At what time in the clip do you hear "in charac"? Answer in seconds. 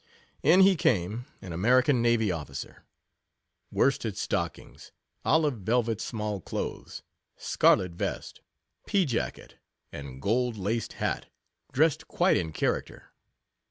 12.37-12.87